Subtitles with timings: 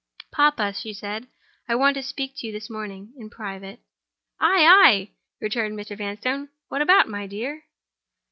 [0.31, 1.27] "Papa," she said,
[1.69, 3.81] "I want to speak to you this morning—in private."
[4.39, 4.65] "Ay!
[4.67, 5.95] ay!" returned Mr.
[5.95, 6.49] Vanstone.
[6.69, 7.65] "What about, my dear!"